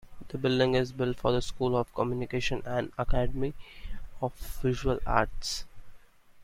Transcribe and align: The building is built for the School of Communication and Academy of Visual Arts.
The 0.29 0.39
building 0.39 0.73
is 0.73 0.91
built 0.93 1.19
for 1.19 1.31
the 1.31 1.43
School 1.43 1.77
of 1.77 1.93
Communication 1.93 2.63
and 2.65 2.91
Academy 2.97 3.53
of 4.19 4.33
Visual 4.63 4.97
Arts. 5.05 5.65